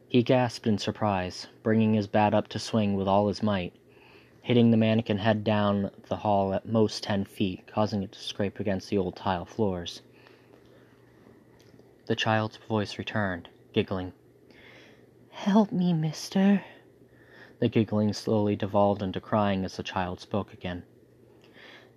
He 0.06 0.22
gasped 0.22 0.66
in 0.66 0.76
surprise, 0.76 1.46
bringing 1.62 1.94
his 1.94 2.06
bat 2.06 2.34
up 2.34 2.48
to 2.48 2.58
swing 2.58 2.94
with 2.94 3.08
all 3.08 3.28
his 3.28 3.42
might, 3.42 3.72
hitting 4.42 4.70
the 4.70 4.76
mannequin 4.76 5.16
head 5.16 5.44
down 5.44 5.90
the 6.10 6.16
hall 6.16 6.52
at 6.52 6.68
most 6.68 7.02
ten 7.02 7.24
feet, 7.24 7.66
causing 7.66 8.02
it 8.02 8.12
to 8.12 8.20
scrape 8.20 8.60
against 8.60 8.90
the 8.90 8.98
old 8.98 9.16
tile 9.16 9.46
floors. 9.46 10.02
The 12.04 12.16
child's 12.16 12.58
voice 12.68 12.98
returned, 12.98 13.48
giggling. 13.72 14.12
Help 15.30 15.72
me, 15.72 15.94
mister. 15.94 16.62
The 17.62 17.68
giggling 17.68 18.12
slowly 18.12 18.56
devolved 18.56 19.02
into 19.02 19.20
crying 19.20 19.64
as 19.64 19.76
the 19.76 19.84
child 19.84 20.18
spoke 20.18 20.52
again. 20.52 20.82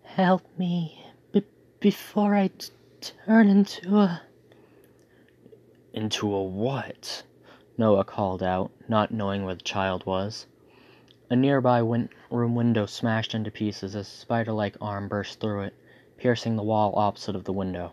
Help 0.04 0.44
me 0.60 1.04
b- 1.32 1.42
before 1.80 2.36
I 2.36 2.50
t- 2.50 2.70
turn 3.02 3.50
into 3.50 3.98
a. 3.98 4.22
Into 5.92 6.32
a 6.32 6.44
what? 6.44 7.24
Noah 7.80 8.04
called 8.04 8.44
out, 8.44 8.70
not 8.88 9.10
knowing 9.10 9.44
where 9.44 9.56
the 9.56 9.64
child 9.64 10.06
was. 10.06 10.46
A 11.32 11.36
nearby 11.36 11.82
win- 11.82 12.10
room 12.30 12.54
window 12.54 12.86
smashed 12.86 13.34
into 13.34 13.50
pieces 13.50 13.96
as 13.96 14.08
a 14.08 14.12
spider 14.12 14.52
like 14.52 14.78
arm 14.80 15.08
burst 15.08 15.40
through 15.40 15.62
it, 15.62 15.74
piercing 16.16 16.58
the 16.58 16.64
wall 16.64 16.94
opposite 16.96 17.36
of 17.36 17.46
the 17.46 17.52
window. 17.52 17.92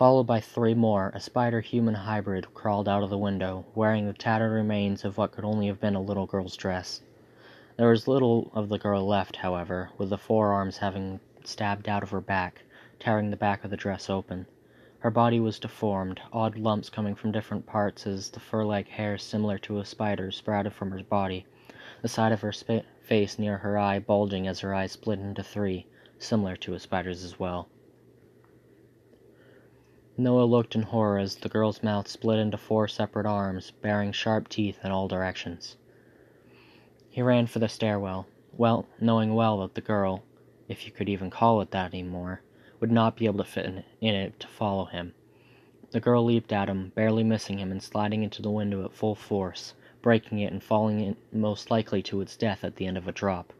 Followed 0.00 0.24
by 0.24 0.40
three 0.40 0.72
more, 0.72 1.12
a 1.12 1.20
spider 1.20 1.60
human 1.60 1.92
hybrid 1.92 2.54
crawled 2.54 2.88
out 2.88 3.02
of 3.02 3.10
the 3.10 3.18
window, 3.18 3.66
wearing 3.74 4.06
the 4.06 4.14
tattered 4.14 4.50
remains 4.50 5.04
of 5.04 5.18
what 5.18 5.30
could 5.30 5.44
only 5.44 5.66
have 5.66 5.78
been 5.78 5.94
a 5.94 6.00
little 6.00 6.24
girl's 6.24 6.56
dress. 6.56 7.02
There 7.76 7.90
was 7.90 8.08
little 8.08 8.50
of 8.54 8.70
the 8.70 8.78
girl 8.78 9.06
left, 9.06 9.36
however, 9.36 9.90
with 9.98 10.08
the 10.08 10.16
forearms 10.16 10.78
having 10.78 11.20
stabbed 11.44 11.86
out 11.86 12.02
of 12.02 12.12
her 12.12 12.20
back, 12.22 12.62
tearing 12.98 13.28
the 13.28 13.36
back 13.36 13.62
of 13.62 13.70
the 13.70 13.76
dress 13.76 14.08
open. 14.08 14.46
Her 15.00 15.10
body 15.10 15.38
was 15.38 15.58
deformed, 15.58 16.18
odd 16.32 16.56
lumps 16.56 16.88
coming 16.88 17.14
from 17.14 17.30
different 17.30 17.66
parts 17.66 18.06
as 18.06 18.30
the 18.30 18.40
fur 18.40 18.64
like 18.64 18.88
hair 18.88 19.18
similar 19.18 19.58
to 19.58 19.80
a 19.80 19.84
spider's 19.84 20.38
sprouted 20.38 20.72
from 20.72 20.92
her 20.92 21.02
body, 21.02 21.44
the 22.00 22.08
side 22.08 22.32
of 22.32 22.40
her 22.40 22.52
sp- 22.56 22.88
face 23.02 23.38
near 23.38 23.58
her 23.58 23.76
eye 23.76 23.98
bulging 23.98 24.48
as 24.48 24.60
her 24.60 24.74
eyes 24.74 24.92
split 24.92 25.18
into 25.18 25.42
three, 25.42 25.84
similar 26.18 26.56
to 26.56 26.72
a 26.72 26.80
spider's 26.80 27.22
as 27.22 27.38
well. 27.38 27.68
Noah 30.22 30.44
looked 30.44 30.74
in 30.74 30.82
horror 30.82 31.16
as 31.16 31.36
the 31.36 31.48
girl's 31.48 31.82
mouth 31.82 32.06
split 32.06 32.38
into 32.38 32.58
four 32.58 32.86
separate 32.86 33.24
arms, 33.24 33.70
bearing 33.80 34.12
sharp 34.12 34.50
teeth 34.50 34.78
in 34.84 34.90
all 34.90 35.08
directions. 35.08 35.78
He 37.08 37.22
ran 37.22 37.46
for 37.46 37.58
the 37.58 37.70
stairwell, 37.70 38.26
well, 38.52 38.84
knowing 39.00 39.34
well 39.34 39.60
that 39.60 39.74
the 39.74 39.80
girl, 39.80 40.22
if 40.68 40.84
you 40.84 40.92
could 40.92 41.08
even 41.08 41.30
call 41.30 41.62
it 41.62 41.70
that 41.70 41.94
anymore, 41.94 42.42
would 42.80 42.92
not 42.92 43.16
be 43.16 43.24
able 43.24 43.38
to 43.38 43.50
fit 43.50 43.64
in, 43.64 43.82
in 44.02 44.14
it 44.14 44.38
to 44.40 44.46
follow 44.46 44.84
him. 44.84 45.14
The 45.90 46.00
girl 46.00 46.22
leaped 46.22 46.52
at 46.52 46.68
him, 46.68 46.92
barely 46.94 47.24
missing 47.24 47.58
him 47.58 47.72
and 47.72 47.82
sliding 47.82 48.22
into 48.22 48.42
the 48.42 48.50
window 48.50 48.84
at 48.84 48.92
full 48.92 49.14
force, 49.14 49.72
breaking 50.02 50.40
it 50.40 50.52
and 50.52 50.62
falling 50.62 51.00
in 51.00 51.16
most 51.32 51.70
likely 51.70 52.02
to 52.02 52.20
its 52.20 52.36
death 52.36 52.62
at 52.62 52.76
the 52.76 52.86
end 52.86 52.98
of 52.98 53.08
a 53.08 53.12
drop. 53.12 53.54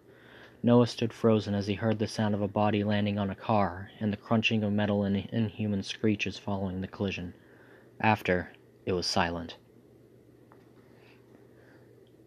Noah 0.63 0.87
stood 0.87 1.13
frozen 1.13 1.55
as 1.55 1.67
he 1.69 1.75
heard 1.75 1.99
the 1.99 2.07
sound 2.07 2.35
of 2.35 2.43
a 2.43 2.49
body 2.49 2.85
landing 2.85 3.19
on 3.19 3.31
a 3.31 3.35
car 3.35 3.91
and 3.99 4.13
the 4.13 4.19
crunching 4.19 4.63
of 4.63 4.73
metal 4.73 5.05
and 5.05 5.17
inhuman 5.17 5.83
screeches 5.83 6.39
following 6.39 6.83
the 6.83 6.87
collision. 6.87 7.33
After, 7.99 8.53
it 8.85 8.93
was 8.93 9.07
silent. 9.07 9.57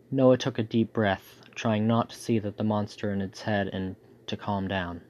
Noah 0.10 0.38
took 0.38 0.58
a 0.58 0.63
deep 0.63 0.94
breath, 0.94 1.42
trying 1.54 1.86
not 1.86 2.10
to 2.10 2.16
see 2.16 2.40
that 2.40 2.58
the 2.58 2.63
monster 2.63 3.12
in 3.13 3.22
its 3.22 3.44
head 3.44 3.68
and 3.68 3.96
to 4.25 4.36
calm 4.36 4.68
down. 4.68 5.02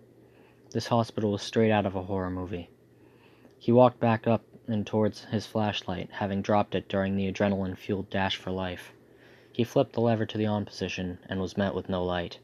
This 0.72 0.88
hospital 0.88 1.32
was 1.32 1.42
straight 1.42 1.72
out 1.72 1.86
of 1.86 1.96
a 1.96 2.04
horror 2.04 2.30
movie. 2.30 2.70
He 3.58 3.72
walked 3.72 4.02
back 4.02 4.28
up 4.28 4.44
and 4.68 4.86
towards 4.86 5.26
his 5.26 5.48
flashlight, 5.48 6.10
having 6.12 6.42
dropped 6.42 6.76
it 6.76 6.90
during 6.90 7.16
the 7.16 7.32
adrenaline 7.32 7.78
fueled 7.78 8.10
dash 8.10 8.36
for 8.36 8.52
life. 8.52 8.92
He 9.54 9.64
flipped 9.64 9.94
the 9.94 10.02
lever 10.02 10.26
to 10.26 10.38
the 10.38 10.46
on 10.46 10.66
position 10.66 11.20
and 11.30 11.40
was 11.40 11.56
met 11.56 11.74
with 11.74 11.88
no 11.88 12.04
light. 12.04 12.40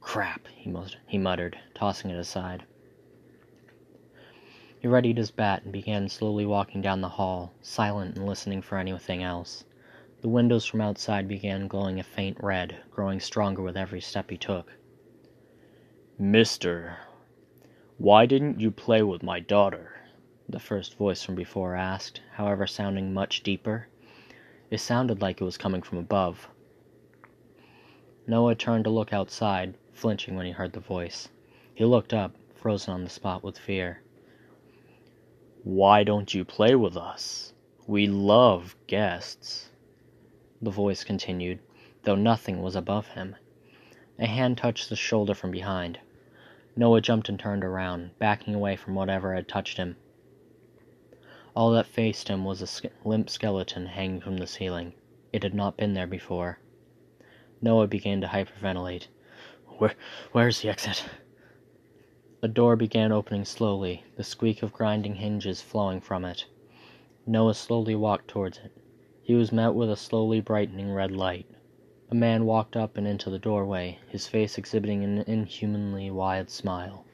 Crap, 0.00 0.48
he, 0.48 0.70
mut- 0.70 0.96
he 1.06 1.18
muttered, 1.18 1.58
tossing 1.74 2.10
it 2.10 2.18
aside. 2.18 2.64
He 4.80 4.88
readied 4.88 5.18
his 5.18 5.30
bat 5.30 5.64
and 5.64 5.72
began 5.72 6.08
slowly 6.08 6.46
walking 6.46 6.80
down 6.80 7.00
the 7.00 7.08
hall, 7.08 7.52
silent 7.60 8.16
and 8.16 8.26
listening 8.26 8.62
for 8.62 8.78
anything 8.78 9.22
else. 9.22 9.64
The 10.20 10.28
windows 10.28 10.64
from 10.64 10.80
outside 10.80 11.28
began 11.28 11.68
glowing 11.68 12.00
a 12.00 12.02
faint 12.02 12.38
red, 12.40 12.76
growing 12.90 13.20
stronger 13.20 13.62
with 13.62 13.76
every 13.76 14.00
step 14.00 14.30
he 14.30 14.36
took. 14.36 14.72
Mister, 16.18 16.96
why 17.98 18.26
didn't 18.26 18.60
you 18.60 18.70
play 18.70 19.02
with 19.02 19.22
my 19.22 19.40
daughter? 19.40 19.92
The 20.48 20.58
first 20.58 20.96
voice 20.96 21.22
from 21.22 21.34
before 21.34 21.76
asked, 21.76 22.22
however, 22.32 22.66
sounding 22.66 23.12
much 23.12 23.42
deeper. 23.42 23.88
It 24.70 24.78
sounded 24.78 25.20
like 25.20 25.40
it 25.40 25.44
was 25.44 25.58
coming 25.58 25.82
from 25.82 25.98
above. 25.98 26.48
Noah 28.26 28.54
turned 28.54 28.84
to 28.84 28.90
look 28.90 29.12
outside, 29.12 29.74
flinching 29.98 30.36
when 30.36 30.46
he 30.46 30.52
heard 30.52 30.72
the 30.72 30.80
voice. 30.80 31.28
He 31.74 31.84
looked 31.84 32.14
up, 32.14 32.36
frozen 32.54 32.94
on 32.94 33.02
the 33.04 33.10
spot 33.10 33.42
with 33.42 33.58
fear. 33.58 34.00
Why 35.64 36.04
don't 36.04 36.32
you 36.32 36.44
play 36.44 36.76
with 36.76 36.96
us? 36.96 37.52
We 37.88 38.06
love 38.06 38.76
guests. 38.86 39.70
The 40.62 40.70
voice 40.70 41.02
continued, 41.02 41.58
though 42.04 42.14
nothing 42.14 42.62
was 42.62 42.76
above 42.76 43.08
him. 43.08 43.34
A 44.20 44.26
hand 44.26 44.56
touched 44.56 44.88
his 44.88 44.98
shoulder 45.00 45.34
from 45.34 45.50
behind. 45.50 45.98
Noah 46.76 47.00
jumped 47.00 47.28
and 47.28 47.38
turned 47.38 47.64
around, 47.64 48.10
backing 48.20 48.54
away 48.54 48.76
from 48.76 48.94
whatever 48.94 49.34
had 49.34 49.48
touched 49.48 49.78
him. 49.78 49.96
All 51.56 51.72
that 51.72 51.86
faced 51.86 52.28
him 52.28 52.44
was 52.44 52.62
a 52.62 52.90
limp 53.04 53.28
skeleton 53.28 53.86
hanging 53.86 54.20
from 54.20 54.36
the 54.36 54.46
ceiling. 54.46 54.92
It 55.32 55.42
had 55.42 55.54
not 55.54 55.76
been 55.76 55.94
there 55.94 56.06
before. 56.06 56.60
Noah 57.60 57.88
began 57.88 58.20
to 58.20 58.28
hyperventilate. 58.28 59.08
Where, 59.78 59.94
where's 60.32 60.60
the 60.60 60.70
exit? 60.70 61.04
The 62.40 62.48
door 62.48 62.74
began 62.74 63.12
opening 63.12 63.44
slowly, 63.44 64.02
the 64.16 64.24
squeak 64.24 64.60
of 64.64 64.72
grinding 64.72 65.14
hinges 65.14 65.62
flowing 65.62 66.00
from 66.00 66.24
it. 66.24 66.46
Noah 67.24 67.54
slowly 67.54 67.94
walked 67.94 68.26
towards 68.26 68.58
it. 68.58 68.72
He 69.22 69.36
was 69.36 69.52
met 69.52 69.76
with 69.76 69.88
a 69.88 69.94
slowly 69.94 70.40
brightening 70.40 70.90
red 70.90 71.12
light. 71.12 71.46
A 72.10 72.16
man 72.16 72.44
walked 72.44 72.76
up 72.76 72.96
and 72.96 73.06
into 73.06 73.30
the 73.30 73.38
doorway, 73.38 74.00
his 74.08 74.26
face 74.26 74.58
exhibiting 74.58 75.04
an 75.04 75.18
inhumanly 75.28 76.10
wide 76.10 76.50
smile. 76.50 77.04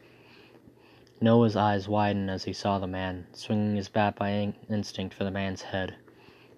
Noah's 1.21 1.57
eyes 1.57 1.87
widened 1.87 2.31
as 2.31 2.45
he 2.45 2.55
saw 2.55 2.79
the 2.79 2.87
man, 2.87 3.27
swinging 3.33 3.77
his 3.77 3.91
bat 3.91 4.17
by 4.17 4.55
instinct 4.71 5.15
for 5.15 5.25
the 5.25 5.31
man's 5.31 5.61
head. 5.61 5.97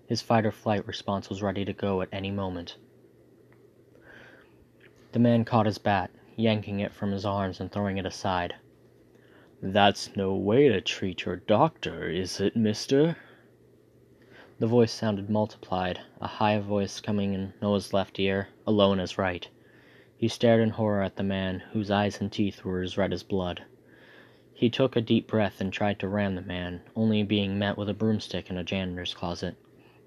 His 0.06 0.22
fight 0.22 0.46
or 0.46 0.52
flight 0.52 0.86
response 0.86 1.28
was 1.28 1.42
ready 1.42 1.64
to 1.64 1.72
go 1.72 2.00
at 2.00 2.08
any 2.12 2.30
moment. 2.30 2.76
The 5.16 5.20
man 5.22 5.46
caught 5.46 5.64
his 5.64 5.78
bat, 5.78 6.10
yanking 6.36 6.80
it 6.80 6.92
from 6.92 7.10
his 7.10 7.24
arms 7.24 7.58
and 7.58 7.72
throwing 7.72 7.96
it 7.96 8.04
aside. 8.04 8.56
That's 9.62 10.14
no 10.14 10.34
way 10.34 10.68
to 10.68 10.82
treat 10.82 11.24
your 11.24 11.36
doctor, 11.36 12.10
is 12.10 12.38
it, 12.38 12.54
mister? 12.54 13.16
The 14.58 14.66
voice 14.66 14.92
sounded 14.92 15.30
multiplied, 15.30 16.00
a 16.20 16.26
high 16.26 16.58
voice 16.58 17.00
coming 17.00 17.32
in 17.32 17.54
Noah's 17.62 17.94
left 17.94 18.20
ear, 18.20 18.48
a 18.66 18.70
low 18.70 18.92
in 18.92 18.98
his 18.98 19.16
right. 19.16 19.48
He 20.18 20.28
stared 20.28 20.60
in 20.60 20.68
horror 20.68 21.00
at 21.00 21.16
the 21.16 21.22
man, 21.22 21.60
whose 21.72 21.90
eyes 21.90 22.20
and 22.20 22.30
teeth 22.30 22.62
were 22.62 22.82
as 22.82 22.98
red 22.98 23.14
as 23.14 23.22
blood. 23.22 23.62
He 24.52 24.68
took 24.68 24.96
a 24.96 25.00
deep 25.00 25.28
breath 25.28 25.62
and 25.62 25.72
tried 25.72 25.98
to 26.00 26.08
ram 26.08 26.34
the 26.34 26.42
man, 26.42 26.82
only 26.94 27.22
being 27.22 27.58
met 27.58 27.78
with 27.78 27.88
a 27.88 27.94
broomstick 27.94 28.50
in 28.50 28.58
a 28.58 28.62
janitor's 28.64 29.14
closet. 29.14 29.56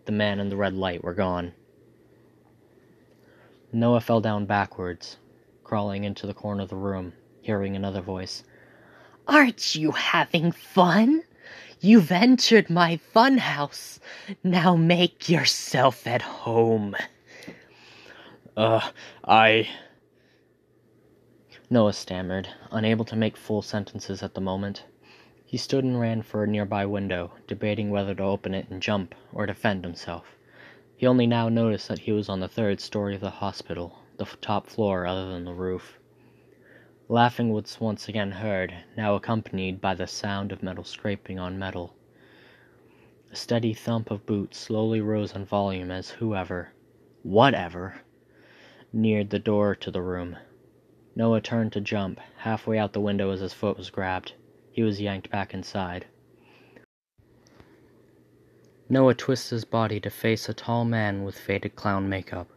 The 0.06 0.12
man 0.12 0.40
and 0.40 0.52
the 0.52 0.56
red 0.56 0.76
light 0.76 1.04
were 1.04 1.16
gone. 1.16 1.54
Noah 3.72 4.02
fell 4.02 4.20
down 4.20 4.46
backwards, 4.46 5.18
crawling 5.64 6.04
into 6.04 6.26
the 6.26 6.34
corner 6.34 6.64
of 6.64 6.70
the 6.70 6.76
room, 6.76 7.14
hearing 7.42 7.76
another 7.76 8.02
voice. 8.02 8.44
Aren't 9.28 9.76
you 9.76 9.92
having 9.92 10.52
fun? 10.52 11.24
You've 11.80 12.12
entered 12.12 12.70
my 12.70 13.00
funhouse. 13.14 14.00
Now 14.44 14.76
make 14.76 15.30
yourself 15.30 16.08
at 16.08 16.22
home. 16.24 16.96
Uh, 18.58 18.90
I. 19.24 19.70
Noah 21.70 21.94
stammered, 21.94 22.50
unable 22.72 23.06
to 23.06 23.16
make 23.16 23.38
full 23.38 23.62
sentences 23.62 24.24
at 24.24 24.34
the 24.34 24.42
moment. 24.42 24.84
He 25.46 25.58
stood 25.58 25.84
and 25.84 26.00
ran 26.00 26.24
for 26.24 26.44
a 26.44 26.48
nearby 26.48 26.88
window, 26.88 27.34
debating 27.48 27.92
whether 27.92 28.16
to 28.16 28.24
open 28.24 28.56
it 28.56 28.68
and 28.70 28.82
jump 28.82 29.14
or 29.32 29.46
defend 29.46 29.86
himself. 29.86 30.36
He 31.00 31.08
only 31.08 31.28
now 31.28 31.48
noticed 31.48 31.88
that 31.88 32.00
he 32.00 32.12
was 32.12 32.28
on 32.28 32.42
the 32.42 32.50
third 32.50 32.82
story 32.82 33.16
of 33.16 33.22
the 33.22 33.30
hospital, 33.30 34.00
the 34.18 34.26
top 34.42 34.68
floor 34.68 35.08
other 35.08 35.30
than 35.30 35.46
the 35.46 35.54
roof. 35.54 35.98
Laughing 37.08 37.54
was 37.54 37.80
once 37.80 38.10
again 38.10 38.32
heard, 38.32 38.74
now 38.98 39.16
accompanied 39.16 39.80
by 39.80 39.94
the 39.94 40.08
sound 40.08 40.52
of 40.52 40.62
metal 40.62 40.84
scraping 40.84 41.40
on 41.40 41.58
metal. 41.58 41.96
A 43.32 43.36
steady 43.38 43.74
thump 43.74 44.12
of 44.12 44.26
boots 44.26 44.58
slowly 44.58 45.00
rose 45.00 45.34
in 45.34 45.46
volume 45.46 45.90
as 45.90 46.10
whoever, 46.10 46.74
whatever, 47.24 48.02
neared 48.92 49.30
the 49.30 49.40
door 49.40 49.76
to 49.76 49.90
the 49.92 50.02
room. 50.02 50.36
Noah 51.16 51.40
turned 51.40 51.72
to 51.72 51.80
jump, 51.80 52.20
halfway 52.40 52.78
out 52.78 52.92
the 52.92 53.00
window 53.00 53.32
as 53.32 53.40
his 53.40 53.54
foot 53.54 53.78
was 53.78 53.90
grabbed. 53.90 54.34
He 54.70 54.84
was 54.84 55.00
yanked 55.00 55.30
back 55.30 55.54
inside. 55.54 56.08
Noah 58.92 59.14
twisted 59.14 59.52
his 59.52 59.66
body 59.66 60.00
to 60.00 60.10
face 60.10 60.50
a 60.50 60.54
tall 60.54 60.84
man 60.84 61.24
with 61.24 61.38
faded 61.38 61.76
clown 61.76 62.10
makeup. 62.10 62.50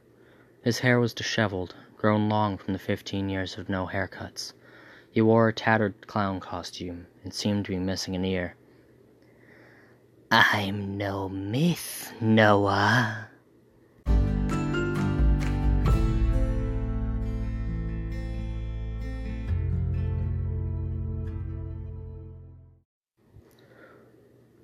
His 0.65 0.79
hair 0.79 0.99
was 0.99 1.13
disheveled, 1.13 1.75
grown 1.99 2.31
long 2.31 2.57
from 2.57 2.73
the 2.73 2.79
fifteen 2.79 3.29
years 3.29 3.59
of 3.59 3.69
no 3.69 3.87
haircuts. 3.87 4.55
He 5.11 5.21
wore 5.21 5.49
a 5.49 5.53
tattered 5.53 6.07
clown 6.07 6.41
costume 6.41 7.07
and 7.23 7.35
seemed 7.35 7.67
to 7.67 7.73
be 7.73 7.79
missing 7.79 8.17
an 8.17 8.25
ear. 8.25 8.57
I'm 10.31 10.97
no 10.97 11.29
myth, 11.29 12.15
Noah. 12.19 13.29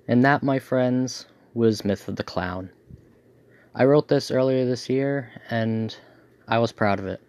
And 0.07 0.25
that, 0.25 0.41
my 0.41 0.57
friends, 0.57 1.27
was 1.53 1.85
Myth 1.85 2.07
of 2.07 2.15
the 2.15 2.23
Clown. 2.23 2.69
I 3.73 3.85
wrote 3.85 4.07
this 4.07 4.31
earlier 4.31 4.65
this 4.65 4.89
year, 4.89 5.31
and 5.49 5.95
I 6.47 6.59
was 6.59 6.71
proud 6.71 6.99
of 6.99 7.07
it. 7.07 7.21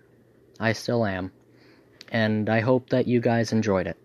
I 0.59 0.73
still 0.73 1.05
am. 1.05 1.33
And 2.11 2.49
I 2.49 2.61
hope 2.61 2.91
that 2.91 3.07
you 3.07 3.21
guys 3.21 3.53
enjoyed 3.53 3.87
it. 3.87 3.97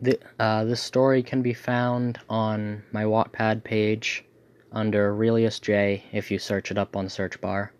The, 0.00 0.18
uh, 0.38 0.64
this 0.64 0.80
story 0.80 1.22
can 1.22 1.42
be 1.42 1.54
found 1.54 2.18
on 2.28 2.82
my 2.92 3.04
Wattpad 3.04 3.62
page 3.62 4.24
under 4.72 5.10
Aurelius 5.10 5.60
J 5.60 6.04
if 6.12 6.30
you 6.30 6.38
search 6.38 6.70
it 6.70 6.78
up 6.78 6.96
on 6.96 7.08
search 7.08 7.40
bar. 7.40 7.72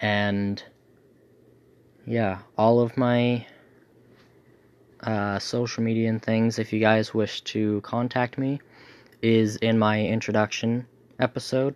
And 0.00 0.62
yeah, 2.06 2.38
all 2.58 2.80
of 2.80 2.96
my 2.96 3.46
uh, 5.00 5.38
social 5.38 5.82
media 5.82 6.08
and 6.08 6.22
things, 6.22 6.58
if 6.58 6.72
you 6.72 6.80
guys 6.80 7.14
wish 7.14 7.40
to 7.42 7.80
contact 7.80 8.38
me, 8.38 8.60
is 9.26 9.56
in 9.56 9.76
my 9.76 10.00
introduction 10.00 10.86
episode. 11.18 11.74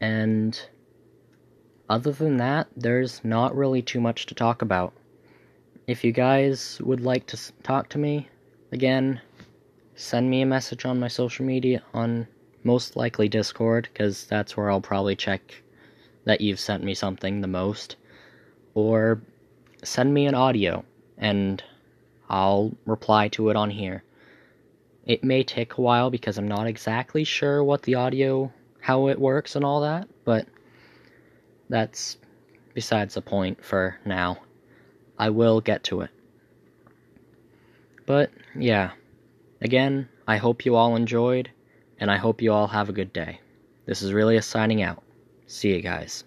And 0.00 0.58
other 1.90 2.12
than 2.12 2.38
that, 2.38 2.68
there's 2.74 3.22
not 3.22 3.54
really 3.54 3.82
too 3.82 4.00
much 4.00 4.24
to 4.26 4.34
talk 4.34 4.62
about. 4.62 4.94
If 5.86 6.02
you 6.02 6.12
guys 6.12 6.80
would 6.82 7.02
like 7.02 7.26
to 7.26 7.38
talk 7.62 7.90
to 7.90 7.98
me, 7.98 8.28
again, 8.72 9.20
send 9.96 10.30
me 10.30 10.40
a 10.40 10.46
message 10.46 10.86
on 10.86 10.98
my 10.98 11.08
social 11.08 11.44
media 11.44 11.82
on 11.92 12.26
most 12.64 12.96
likely 12.96 13.28
Discord, 13.28 13.90
because 13.92 14.24
that's 14.24 14.56
where 14.56 14.70
I'll 14.70 14.80
probably 14.80 15.16
check 15.16 15.62
that 16.24 16.40
you've 16.40 16.60
sent 16.60 16.82
me 16.82 16.94
something 16.94 17.42
the 17.42 17.48
most. 17.48 17.96
Or 18.72 19.20
send 19.82 20.14
me 20.14 20.26
an 20.26 20.34
audio, 20.34 20.84
and 21.18 21.62
I'll 22.30 22.72
reply 22.86 23.28
to 23.28 23.50
it 23.50 23.56
on 23.56 23.68
here. 23.68 24.04
It 25.10 25.24
may 25.24 25.42
take 25.42 25.76
a 25.76 25.80
while 25.80 26.08
because 26.08 26.38
I'm 26.38 26.46
not 26.46 26.68
exactly 26.68 27.24
sure 27.24 27.64
what 27.64 27.82
the 27.82 27.96
audio, 27.96 28.52
how 28.80 29.08
it 29.08 29.18
works 29.18 29.56
and 29.56 29.64
all 29.64 29.80
that, 29.80 30.06
but 30.24 30.46
that's 31.68 32.16
besides 32.74 33.14
the 33.14 33.20
point 33.20 33.64
for 33.64 33.98
now. 34.04 34.38
I 35.18 35.30
will 35.30 35.60
get 35.60 35.82
to 35.90 36.02
it. 36.02 36.10
But, 38.06 38.30
yeah. 38.54 38.92
Again, 39.60 40.08
I 40.28 40.36
hope 40.36 40.64
you 40.64 40.76
all 40.76 40.94
enjoyed, 40.94 41.50
and 41.98 42.08
I 42.08 42.16
hope 42.16 42.40
you 42.40 42.52
all 42.52 42.68
have 42.68 42.88
a 42.88 42.92
good 42.92 43.12
day. 43.12 43.40
This 43.86 44.02
is 44.02 44.12
Relius 44.12 44.46
signing 44.46 44.80
out. 44.80 45.02
See 45.48 45.74
you 45.74 45.82
guys. 45.82 46.22